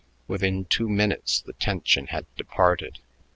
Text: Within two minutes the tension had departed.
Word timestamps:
Within 0.27 0.65
two 0.65 0.89
minutes 0.89 1.39
the 1.41 1.53
tension 1.53 2.07
had 2.07 2.25
departed. 2.35 2.97